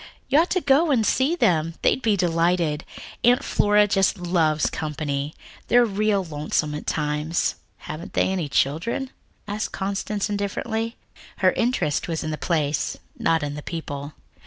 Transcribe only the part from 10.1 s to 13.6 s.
indifferently. Her interest was in the place, not in